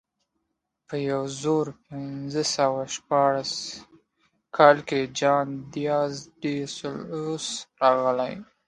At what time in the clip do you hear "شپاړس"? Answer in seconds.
2.95-3.51